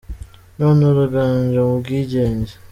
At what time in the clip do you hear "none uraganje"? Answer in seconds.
0.59-1.57